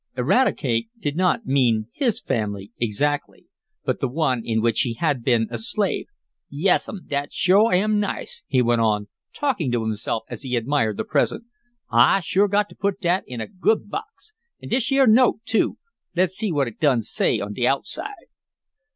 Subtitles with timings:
[0.17, 3.45] Eradicate did not mean his family, exactly,
[3.85, 6.07] but the one in which he had been a slave.
[6.49, 11.03] "Yassum, dat shore am nice!" he went on, talking to himself as he admired the
[11.03, 11.43] present.
[11.91, 14.33] "I shore got t' put dat in a good box!
[14.59, 15.77] An' dish year note, too.
[16.15, 18.25] Let's see what it done say on de outside."